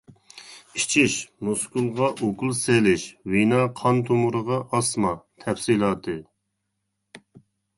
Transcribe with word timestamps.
ئىچىش، 0.77 1.17
مۇسكۇلغا 1.49 2.07
ئوكۇل 2.27 2.55
سېلىش، 2.61 3.05
ۋېنا 3.35 3.59
قان 3.83 4.01
تومۇرىغا 4.09 4.59
ئاسما. 4.79 5.13
تەپسىلاتى. 5.45 6.17